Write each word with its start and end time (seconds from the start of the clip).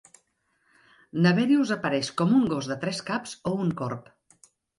Naberius 1.25 1.73
apareix 1.75 2.09
com 2.23 2.33
un 2.41 2.49
gos 2.55 2.71
de 2.73 2.79
tres 2.87 3.03
caps 3.11 3.37
o 3.53 3.53
un 3.69 3.71
corb. 3.85 4.11